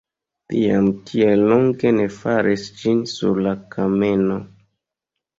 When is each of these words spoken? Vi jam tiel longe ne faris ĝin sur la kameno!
Vi 0.51 0.59
jam 0.59 0.85
tiel 1.09 1.43
longe 1.51 1.91
ne 1.97 2.07
faris 2.15 2.63
ĝin 2.79 3.03
sur 3.11 3.43
la 3.49 3.53
kameno! 3.75 4.39